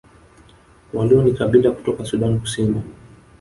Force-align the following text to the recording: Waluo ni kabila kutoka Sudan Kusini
Waluo 0.93 1.23
ni 1.23 1.33
kabila 1.33 1.71
kutoka 1.71 2.05
Sudan 2.05 2.39
Kusini 2.39 2.81